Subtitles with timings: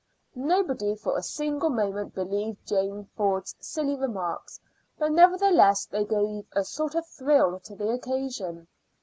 [0.33, 4.59] Nobody for a single moment believed Janey Ford's silly remarks,
[4.97, 8.67] but nevertheless they gave a sort of thrill to the occasion.